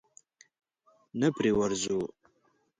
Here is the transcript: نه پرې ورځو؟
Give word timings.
نه 1.19 1.27
پرې 1.35 1.51
ورځو؟ 1.59 1.99